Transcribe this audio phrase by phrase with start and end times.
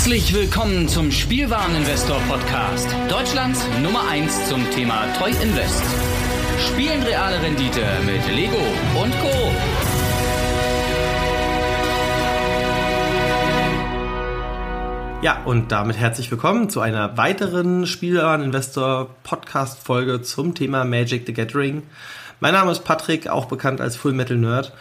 [0.00, 2.88] Herzlich willkommen zum Spielwareninvestor Podcast.
[3.10, 5.82] Deutschlands Nummer 1 zum Thema Toy Invest.
[6.70, 8.56] Spielen reale Rendite mit Lego
[8.98, 9.28] und Co.
[15.20, 21.34] Ja, und damit herzlich willkommen zu einer weiteren Spielwareninvestor Podcast Folge zum Thema Magic the
[21.34, 21.82] Gathering.
[22.40, 24.72] Mein Name ist Patrick, auch bekannt als Full Metal Nerd.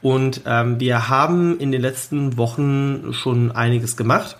[0.00, 4.36] Und ähm, wir haben in den letzten Wochen schon einiges gemacht.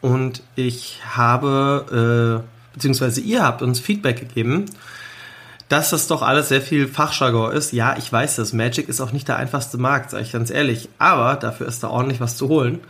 [0.00, 4.66] Und ich habe, äh, beziehungsweise ihr habt uns Feedback gegeben,
[5.68, 7.72] dass das doch alles sehr viel Fachjargon ist.
[7.72, 8.52] Ja, ich weiß das.
[8.52, 10.88] Magic ist auch nicht der einfachste Markt, sage ich ganz ehrlich.
[10.98, 12.80] Aber dafür ist da ordentlich was zu holen.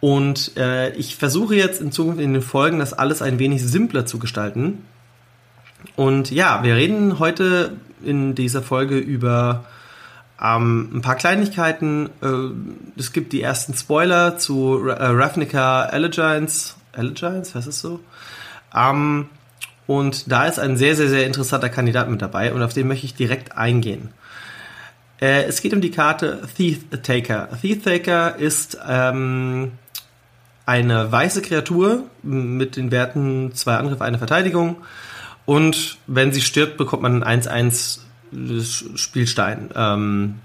[0.00, 4.04] Und äh, ich versuche jetzt in Zukunft in den Folgen das alles ein wenig simpler
[4.04, 4.84] zu gestalten.
[5.94, 9.64] Und ja, wir reden heute in dieser Folge über
[10.42, 12.10] ähm, ein paar Kleinigkeiten.
[12.22, 16.74] Äh, es gibt die ersten Spoiler zu äh, Ravnica Allegiance.
[16.92, 18.00] Allegiance, was ist so?
[18.74, 19.26] Ähm,
[19.86, 23.06] und da ist ein sehr, sehr, sehr interessanter Kandidat mit dabei und auf den möchte
[23.06, 24.10] ich direkt eingehen.
[25.20, 27.48] Äh, es geht um die Karte Thief Taker.
[27.60, 29.72] Thief Taker ist ähm,
[30.66, 34.76] eine weiße Kreatur mit den Werten zwei Angriffe, eine Verteidigung.
[35.44, 38.00] Und wenn sie stirbt, bekommt man einen 1-1
[38.94, 39.70] Spielstein.
[39.74, 40.40] Ähm,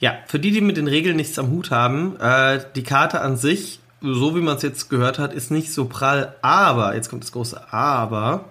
[0.00, 3.36] ja, für die, die mit den Regeln nichts am Hut haben, äh, die Karte an
[3.36, 7.22] sich, so wie man es jetzt gehört hat, ist nicht so prall, aber, jetzt kommt
[7.22, 8.46] das große Aber,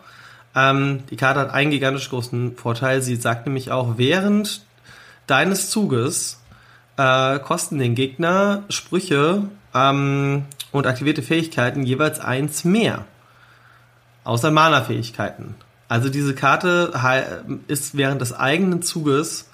[0.56, 3.02] ähm, die Karte hat einen gigantisch großen Vorteil.
[3.02, 4.62] Sie sagt nämlich auch, während
[5.28, 6.42] deines Zuges
[6.98, 9.44] äh, kosten den Gegner Sprüche
[9.74, 13.06] ähm, und aktivierte Fähigkeiten jeweils eins mehr.
[14.24, 15.56] Außer Mana-Fähigkeiten.
[15.90, 16.94] Also diese Karte
[17.68, 19.50] ist während des eigenen Zuges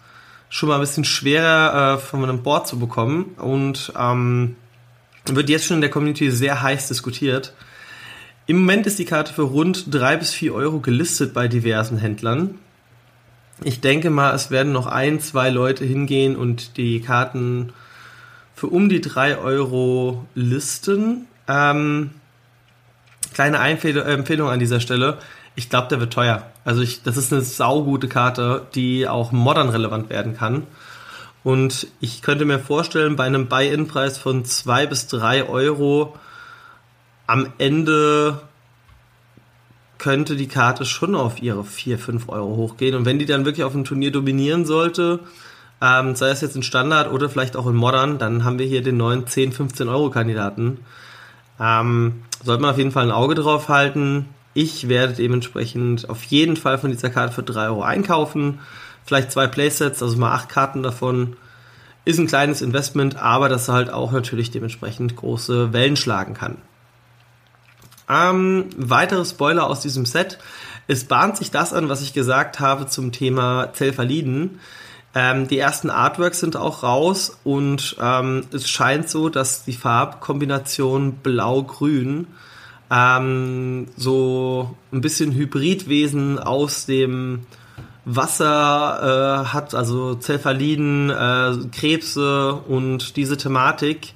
[0.49, 4.57] schon mal ein bisschen schwerer äh, von einem Board zu bekommen und ähm,
[5.25, 7.53] wird jetzt schon in der Community sehr heiß diskutiert.
[8.47, 12.59] Im Moment ist die Karte für rund drei bis vier Euro gelistet bei diversen Händlern.
[13.63, 17.71] Ich denke mal, es werden noch ein, zwei Leute hingehen und die Karten
[18.53, 21.27] für um die drei Euro listen.
[21.47, 22.11] Ähm,
[23.33, 25.17] kleine Empfehlung an dieser Stelle.
[25.55, 26.43] Ich glaube, der wird teuer.
[26.63, 30.67] Also ich, das ist eine saugute Karte, die auch modern relevant werden kann.
[31.43, 36.15] Und ich könnte mir vorstellen, bei einem Buy-In-Preis von zwei bis drei Euro
[37.27, 38.41] am Ende
[39.97, 42.95] könnte die Karte schon auf ihre vier fünf Euro hochgehen.
[42.95, 45.19] Und wenn die dann wirklich auf dem Turnier dominieren sollte,
[45.81, 48.81] ähm, sei es jetzt in Standard oder vielleicht auch in Modern, dann haben wir hier
[48.81, 50.79] den neuen 10, 15 Euro Kandidaten.
[51.59, 54.27] Ähm, sollte man auf jeden Fall ein Auge drauf halten.
[54.57, 58.59] Ich werde dementsprechend auf jeden Fall von dieser Karte für 3 Euro einkaufen.
[59.03, 61.35] Vielleicht zwei Playsets, also mal acht Karten davon.
[62.05, 66.57] Ist ein kleines Investment, aber das halt auch natürlich dementsprechend große Wellen schlagen kann.
[68.09, 70.39] Ähm, weitere Spoiler aus diesem Set.
[70.87, 74.61] Es bahnt sich das an, was ich gesagt habe zum Thema Zelfaliden.
[75.13, 81.15] Ähm, die ersten Artworks sind auch raus und ähm, es scheint so, dass die Farbkombination
[81.15, 82.27] Blau-Grün
[82.91, 87.45] ähm, so ein bisschen Hybridwesen aus dem
[88.05, 94.13] Wasser äh, hat, also Cephaliden, äh, Krebse und diese Thematik.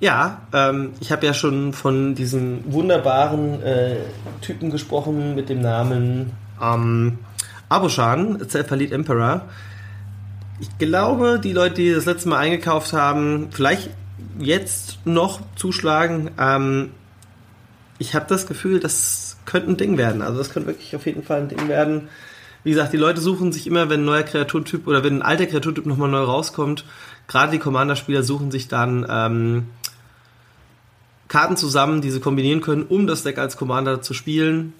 [0.00, 3.98] Ja, ähm, ich habe ja schon von diesem wunderbaren äh,
[4.40, 7.18] Typen gesprochen mit dem Namen ähm,
[7.68, 9.42] Aboshan, Cephalid Emperor.
[10.60, 13.90] Ich glaube, die Leute, die das letzte Mal eingekauft haben, vielleicht
[14.38, 16.32] jetzt noch zuschlagen.
[16.38, 16.90] Ähm,
[18.02, 20.22] ich habe das Gefühl, das könnte ein Ding werden.
[20.22, 22.08] Also das könnte wirklich auf jeden Fall ein Ding werden.
[22.64, 25.46] Wie gesagt, die Leute suchen sich immer, wenn ein neuer Kreaturtyp oder wenn ein alter
[25.46, 26.84] Kreaturtyp nochmal neu rauskommt,
[27.28, 29.68] gerade die Commander-Spieler suchen sich dann ähm,
[31.28, 34.74] Karten zusammen, die sie kombinieren können, um das Deck als Commander zu spielen.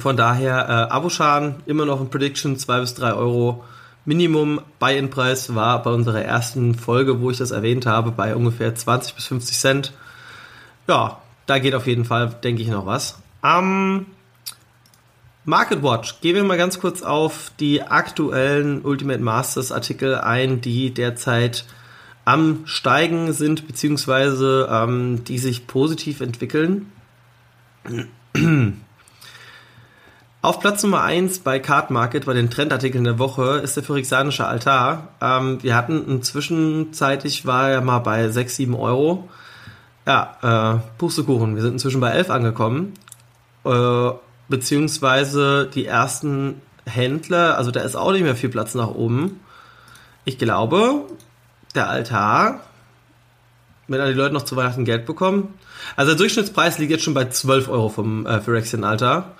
[0.00, 3.64] Von daher äh, Aboschaden, immer noch ein Prediction, 2 bis 3 Euro.
[4.04, 9.14] Minimum Buy-in-Preis war bei unserer ersten Folge, wo ich das erwähnt habe, bei ungefähr 20
[9.14, 9.92] bis 50 Cent.
[10.86, 11.18] Ja,
[11.52, 13.18] da geht auf jeden Fall, denke ich, noch was.
[13.42, 14.06] Am
[15.44, 20.94] Market Watch gehen wir mal ganz kurz auf die aktuellen Ultimate Masters Artikel ein, die
[20.94, 21.66] derzeit
[22.24, 26.90] am Steigen sind, beziehungsweise ähm, die sich positiv entwickeln.
[30.40, 34.46] Auf Platz Nummer 1 bei Card Market, bei den Trendartikeln der Woche, ist der Phyrexianische
[34.46, 35.08] Altar.
[35.20, 39.28] Ähm, wir hatten inzwischenzeitig war er mal bei 6, 7 Euro.
[40.06, 41.54] Ja, äh, Pustekuchen.
[41.54, 42.94] Wir sind inzwischen bei 11 angekommen.
[43.64, 44.10] Äh,
[44.48, 49.40] beziehungsweise die ersten Händler, also da ist auch nicht mehr viel Platz nach oben.
[50.24, 51.02] Ich glaube,
[51.74, 52.60] der Altar
[53.88, 55.54] wenn die Leute noch zu Weihnachten Geld bekommen.
[55.96, 59.34] Also der Durchschnittspreis liegt jetzt schon bei 12 Euro vom äh, Phyrexian Alter.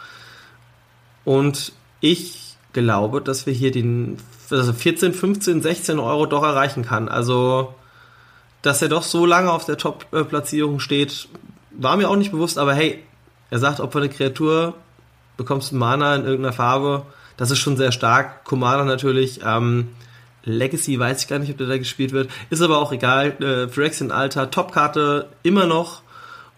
[1.25, 4.19] Und ich glaube, dass wir hier den
[4.51, 7.09] also 14, 15, 16 Euro doch erreichen kann.
[7.09, 7.75] Also,
[8.63, 11.29] dass er doch so lange auf der Top-Platzierung steht,
[11.73, 13.03] war mir auch nicht bewusst, aber hey,
[13.51, 14.75] er sagt, wir eine Kreatur
[15.37, 17.05] bekommst Mana in irgendeiner Farbe,
[17.37, 18.45] das ist schon sehr stark.
[18.45, 19.89] Commander natürlich, ähm,
[20.45, 22.31] Legacy weiß ich gar nicht, ob der da gespielt wird.
[22.51, 23.31] Ist aber auch egal.
[23.43, 26.03] Äh, Phyrexian Alter, Topkarte immer noch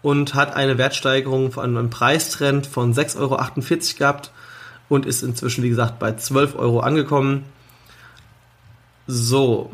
[0.01, 4.31] und hat eine Wertsteigerung von einem Preistrend von 6,48 Euro gehabt
[4.89, 7.45] und ist inzwischen, wie gesagt, bei 12 Euro angekommen.
[9.07, 9.71] So.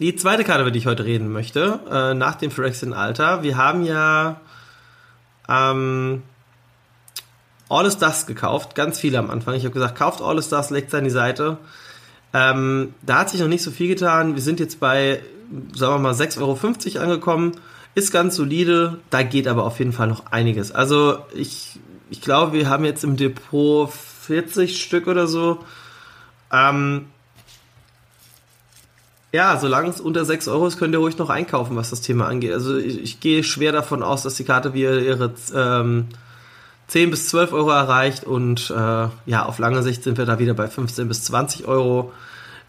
[0.00, 3.42] Die zweite Karte, über die ich heute reden möchte, äh, nach dem Phyrexian Alter.
[3.42, 4.40] Wir haben ja
[5.48, 6.22] ähm,
[7.68, 9.54] All is Dust gekauft, ganz viele am Anfang.
[9.54, 11.58] Ich habe gesagt, kauft All is Dust, legt es an die Seite.
[12.32, 14.34] Ähm, da hat sich noch nicht so viel getan.
[14.34, 15.20] Wir sind jetzt bei,
[15.74, 16.40] sagen wir mal, 6,50
[16.96, 17.52] Euro angekommen.
[17.94, 20.72] Ist ganz solide, da geht aber auf jeden Fall noch einiges.
[20.72, 21.78] Also ich,
[22.10, 25.60] ich glaube, wir haben jetzt im Depot 40 Stück oder so.
[26.52, 27.06] Ähm,
[29.34, 32.28] ja, solange es unter 6 Euro ist, könnt ihr ruhig noch einkaufen, was das Thema
[32.28, 32.52] angeht.
[32.52, 36.06] Also ich, ich gehe schwer davon aus, dass die Karte wieder ihre ähm,
[36.86, 40.54] 10 bis 12 Euro erreicht und äh, ja, auf lange Sicht sind wir da wieder
[40.54, 42.12] bei 15 bis 20 Euro.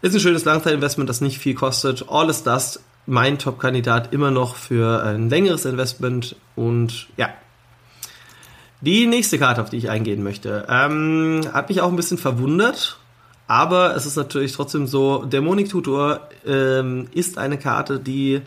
[0.02, 2.06] Ist ein schönes Langzeitinvestment, das nicht viel kostet.
[2.08, 7.28] All is Dust, mein Top-Kandidat immer noch für ein längeres Investment und ja.
[8.80, 12.98] Die nächste Karte, auf die ich eingehen möchte, ähm, hat mich auch ein bisschen verwundert
[13.48, 18.42] aber es ist natürlich trotzdem so, Dämonik Tutor ähm, ist eine Karte, die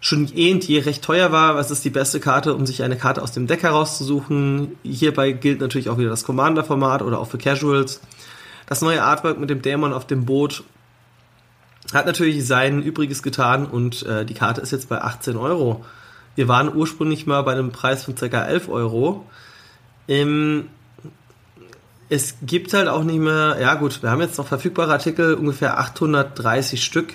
[0.00, 1.56] schon eh und je recht teuer war.
[1.58, 4.76] Es ist die beste Karte, um sich eine Karte aus dem Deck herauszusuchen.
[4.82, 8.00] Hierbei gilt natürlich auch wieder das Commander-Format oder auch für Casuals.
[8.66, 10.64] Das neue Artwork mit dem Dämon auf dem Boot
[11.92, 15.84] hat natürlich sein Übriges getan und äh, die Karte ist jetzt bei 18 Euro.
[16.36, 18.44] Wir waren ursprünglich mal bei einem Preis von ca.
[18.44, 19.26] 11 Euro.
[20.08, 20.68] Ähm,
[22.10, 25.78] es gibt halt auch nicht mehr, ja gut, wir haben jetzt noch verfügbare Artikel, ungefähr
[25.78, 27.14] 830 Stück.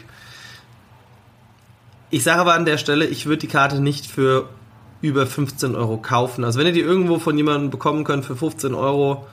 [2.10, 4.48] Ich sage aber an der Stelle, ich würde die Karte nicht für
[5.02, 6.46] über 15 Euro kaufen.
[6.46, 9.28] Also wenn ihr die irgendwo von jemandem bekommen könnt für 15 Euro,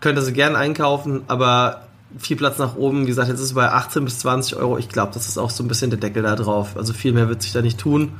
[0.00, 3.02] könnt ihr sie gerne einkaufen, aber viel Platz nach oben.
[3.02, 4.78] Wie gesagt, jetzt ist es bei 18 bis 20 Euro.
[4.78, 6.76] Ich glaube, das ist auch so ein bisschen der Deckel da drauf.
[6.76, 8.12] Also viel mehr wird sich da nicht tun.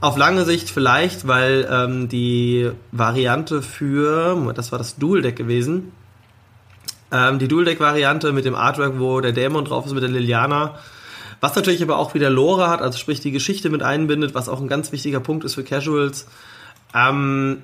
[0.00, 5.90] Auf lange Sicht vielleicht, weil ähm, die Variante für, das war das Dual-Deck gewesen,
[7.14, 10.78] ähm, die Dual-Deck-Variante mit dem Artwork, wo der Dämon drauf ist mit der Liliana.
[11.40, 14.60] Was natürlich aber auch wieder Lore hat, also sprich die Geschichte mit einbindet, was auch
[14.60, 16.26] ein ganz wichtiger Punkt ist für Casuals.
[16.94, 17.62] Ähm,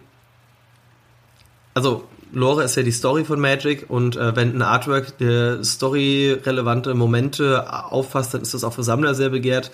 [1.74, 6.94] also Lore ist ja die Story von Magic und äh, wenn ein Artwork der story-relevante
[6.94, 9.72] Momente auffasst, dann ist das auch für Sammler sehr begehrt.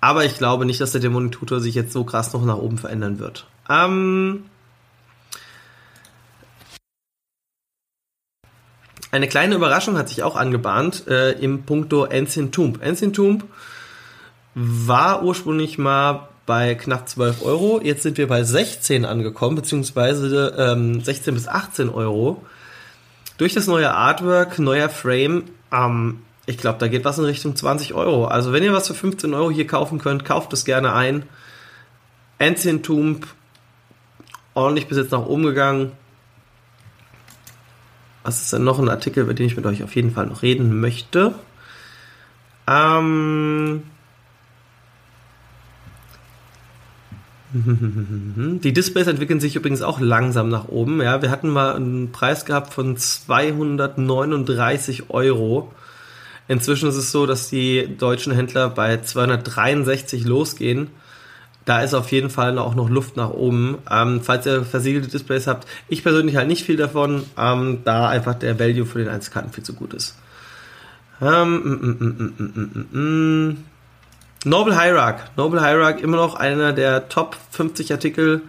[0.00, 3.18] Aber ich glaube nicht, dass der Dämonitutor sich jetzt so krass noch nach oben verändern
[3.18, 3.46] wird.
[3.68, 4.44] Ähm,
[9.14, 12.80] Eine kleine Überraschung hat sich auch angebahnt äh, im Punkto Ancient Tomb.
[12.84, 13.44] Ancient Tomb
[14.56, 17.80] war ursprünglich mal bei knapp 12 Euro.
[17.80, 22.44] Jetzt sind wir bei 16 angekommen, beziehungsweise ähm, 16 bis 18 Euro.
[23.38, 27.94] Durch das neue Artwork, neuer Frame, ähm, ich glaube, da geht was in Richtung 20
[27.94, 28.24] Euro.
[28.24, 31.22] Also wenn ihr was für 15 Euro hier kaufen könnt, kauft es gerne ein.
[32.40, 33.28] Ancient Tomb,
[34.54, 35.92] ordentlich bis jetzt nach oben gegangen
[38.24, 40.42] was ist denn noch ein Artikel, über den ich mit euch auf jeden Fall noch
[40.42, 41.36] reden möchte?
[42.66, 43.84] Ähm,
[47.54, 51.00] die Displays entwickeln sich übrigens auch langsam nach oben.
[51.02, 55.70] Ja, wir hatten mal einen Preis gehabt von 239 Euro.
[56.48, 60.88] Inzwischen ist es so, dass die deutschen Händler bei 263 losgehen
[61.64, 63.78] da ist auf jeden Fall auch noch Luft nach oben.
[63.90, 68.34] Ähm, falls ihr versiegelte Displays habt, ich persönlich halt nicht viel davon, ähm, da einfach
[68.34, 70.16] der Value für den Einzelkarten viel zu gut ist.
[71.22, 73.64] Ähm, mm, mm, mm,
[74.44, 75.20] Noble Hierarch.
[75.36, 78.42] Noble Hierarch immer noch einer der Top 50 Artikel.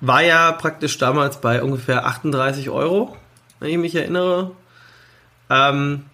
[0.00, 3.16] War ja praktisch damals bei ungefähr 38 Euro,
[3.58, 4.52] wenn ich mich erinnere.
[5.50, 6.04] Ähm,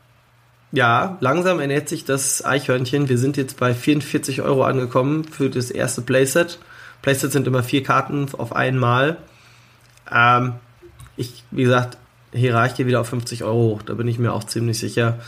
[0.72, 3.08] ja, langsam ernährt sich das Eichhörnchen.
[3.08, 6.58] Wir sind jetzt bei 44 Euro angekommen für das erste Playset.
[7.02, 9.16] Playsets sind immer vier Karten auf einmal.
[10.12, 10.54] Ähm,
[11.16, 11.98] ich, wie gesagt,
[12.32, 13.82] hier reicht ihr wieder auf 50 Euro hoch.
[13.82, 15.18] Da bin ich mir auch ziemlich sicher.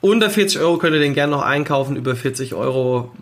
[0.00, 1.96] Unter 40 Euro könnt ihr den gerne noch einkaufen.
[1.96, 3.14] Über 40 Euro,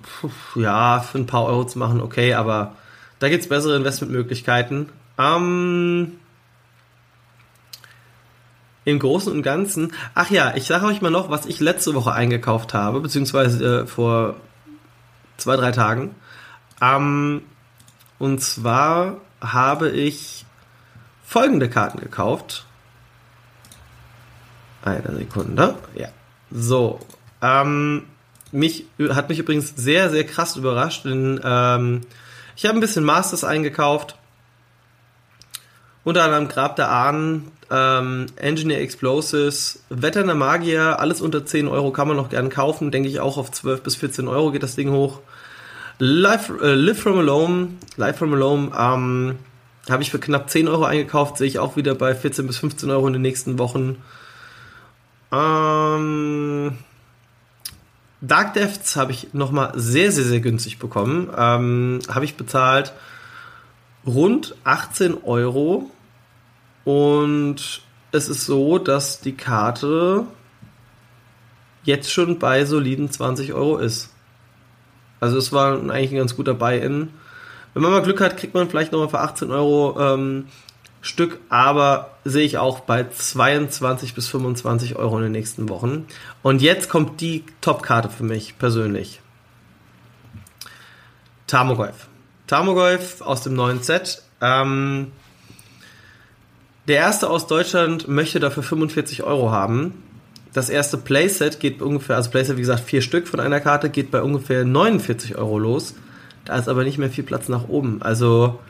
[0.55, 2.75] ja, für ein paar Euro zu machen, okay, aber
[3.19, 4.89] da gibt es bessere Investmentmöglichkeiten.
[5.19, 6.13] Ähm,
[8.85, 12.12] im Großen und Ganzen, ach ja, ich sage euch mal noch, was ich letzte Woche
[12.12, 14.37] eingekauft habe, beziehungsweise äh, vor
[15.37, 16.14] zwei, drei Tagen.
[16.81, 17.43] Ähm,
[18.19, 20.45] und zwar habe ich
[21.25, 22.67] folgende Karten gekauft.
[24.83, 25.76] Eine Sekunde.
[25.95, 26.09] Ja.
[26.50, 27.00] So.
[27.41, 28.05] Ähm,
[28.53, 32.03] mich hat mich übrigens sehr, sehr krass überrascht, denn ähm,
[32.55, 34.17] ich habe ein bisschen Masters eingekauft.
[36.05, 42.07] Unter anderem Grab der Ahnen, ähm, Engineer Explosives, Wetterner Magier, alles unter 10 Euro kann
[42.07, 42.93] man noch gern kaufen.
[42.93, 45.21] Denke ich auch auf 12 bis 14 Euro geht das Ding hoch.
[45.99, 49.37] Live, äh, Live from Alone, Live from Alone, ähm,
[49.90, 52.90] habe ich für knapp 10 Euro eingekauft, sehe ich auch wieder bei 14 bis 15
[52.90, 53.97] Euro in den nächsten Wochen.
[55.33, 56.78] Ähm,
[58.21, 61.28] Dark Depths habe ich nochmal sehr, sehr, sehr günstig bekommen.
[61.37, 62.93] Ähm, habe ich bezahlt
[64.07, 65.90] rund 18 Euro.
[66.85, 70.26] Und es ist so, dass die Karte
[71.85, 74.11] jetzt schon bei soliden 20 Euro ist.
[75.21, 77.11] Also es war eigentlich ein ganz guter Buy-in.
[77.73, 80.47] Wenn man mal Glück hat, kriegt man vielleicht nochmal für 18 Euro ähm,
[81.00, 86.07] Stück, aber sehe ich auch bei 22 bis 25 Euro in den nächsten Wochen.
[86.43, 89.21] Und jetzt kommt die Top-Karte für mich persönlich.
[91.47, 92.09] Tamogolf.
[92.47, 94.23] Tamogolf aus dem neuen Set.
[94.41, 95.12] Ähm,
[96.88, 99.95] der erste aus Deutschland möchte dafür 45 Euro haben.
[100.53, 104.11] Das erste Playset geht ungefähr, also Playset wie gesagt vier Stück von einer Karte, geht
[104.11, 105.95] bei ungefähr 49 Euro los.
[106.45, 108.03] Da ist aber nicht mehr viel Platz nach oben.
[108.03, 108.61] Also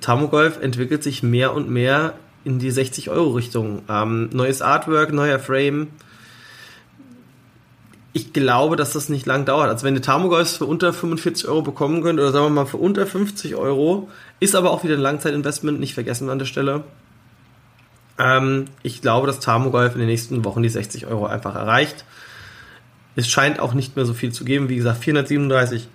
[0.00, 2.14] Tamogolf entwickelt sich mehr und mehr
[2.44, 3.82] in die 60 Euro Richtung.
[3.88, 5.88] Ähm, neues Artwork, neuer Frame.
[8.12, 9.70] Ich glaube, dass das nicht lang dauert.
[9.70, 12.76] Also wenn ihr Tamogolfs für unter 45 Euro bekommen könnt, oder sagen wir mal für
[12.76, 16.84] unter 50 Euro, ist aber auch wieder ein Langzeitinvestment, nicht vergessen an der Stelle.
[18.18, 22.04] Ähm, ich glaube, dass Tamogolf in den nächsten Wochen die 60 Euro einfach erreicht.
[23.16, 24.68] Es scheint auch nicht mehr so viel zu geben.
[24.68, 25.88] Wie gesagt, 437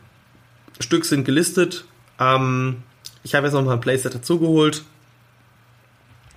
[0.79, 1.85] Stück sind gelistet.
[2.19, 2.83] Ähm,
[3.23, 4.83] ich habe jetzt noch mal ein Playset dazugeholt.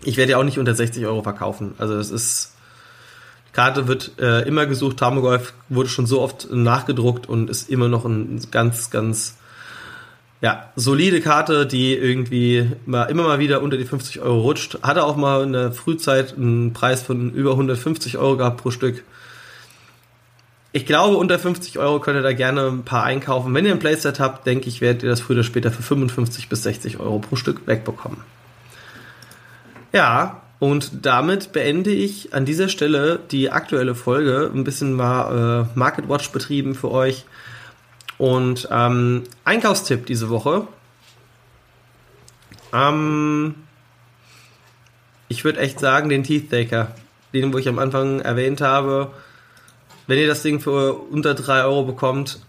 [0.02, 1.74] Ich werde ja auch nicht unter 60 Euro verkaufen.
[1.78, 2.54] Also es ist,
[3.48, 4.98] die Karte wird äh, immer gesucht.
[4.98, 9.36] Tamogolf wurde schon so oft nachgedruckt und ist immer noch ein ganz, ganz
[10.46, 14.78] ja, solide Karte, die irgendwie mal, immer mal wieder unter die 50 Euro rutscht.
[14.80, 19.02] Hatte auch mal in der Frühzeit einen Preis von über 150 Euro gehabt pro Stück.
[20.70, 23.52] Ich glaube, unter 50 Euro könnt ihr da gerne ein paar einkaufen.
[23.54, 26.48] Wenn ihr ein Playset habt, denke ich, werdet ihr das früher oder später für 55
[26.48, 28.18] bis 60 Euro pro Stück wegbekommen.
[29.92, 34.48] Ja, und damit beende ich an dieser Stelle die aktuelle Folge.
[34.54, 37.24] Ein bisschen mal äh, Market Watch betrieben für euch.
[38.18, 40.66] Und ähm, Einkaufstipp diese Woche.
[42.72, 43.54] Ähm,
[45.28, 46.94] ich würde echt sagen, den Teeth Taker.
[47.32, 49.12] Den, wo ich am Anfang erwähnt habe
[50.06, 52.40] wenn ihr das Ding für unter 3 Euro bekommt,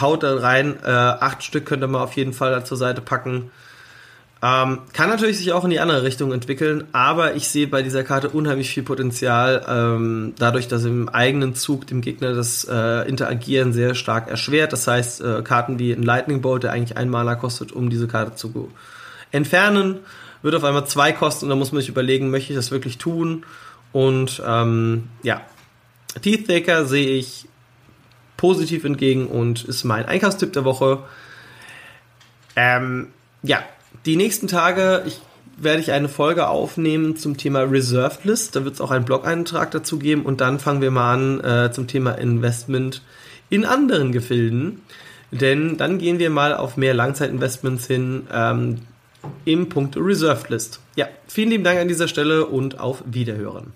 [0.00, 0.78] haut da rein.
[0.84, 3.50] Äh, acht Stück könnt ihr mal auf jeden Fall da zur Seite packen.
[4.44, 8.02] Ähm, kann natürlich sich auch in die andere Richtung entwickeln, aber ich sehe bei dieser
[8.02, 13.72] Karte unheimlich viel Potenzial, ähm, dadurch, dass im eigenen Zug dem Gegner das äh, Interagieren
[13.72, 14.72] sehr stark erschwert.
[14.72, 18.08] Das heißt, äh, Karten wie ein Lightning Bolt, der eigentlich ein Mana kostet, um diese
[18.08, 18.72] Karte zu
[19.30, 20.00] entfernen,
[20.42, 22.98] wird auf einmal zwei kosten und da muss man sich überlegen, möchte ich das wirklich
[22.98, 23.46] tun?
[23.92, 25.40] Und ähm, ja,
[26.20, 27.46] Teeth Taker sehe ich
[28.36, 30.98] positiv entgegen und ist mein Einkaufstipp der Woche.
[32.56, 33.08] Ähm,
[33.44, 33.62] ja,
[34.06, 35.20] die nächsten Tage ich,
[35.56, 38.56] werde ich eine Folge aufnehmen zum Thema Reserved List.
[38.56, 41.72] Da wird es auch einen Blog-Eintrag dazu geben und dann fangen wir mal an äh,
[41.72, 43.02] zum Thema Investment
[43.50, 44.82] in anderen Gefilden.
[45.30, 48.80] Denn dann gehen wir mal auf mehr Langzeitinvestments hin ähm,
[49.44, 50.80] im Punkt Reserved List.
[50.96, 53.72] Ja, vielen lieben Dank an dieser Stelle und auf Wiederhören.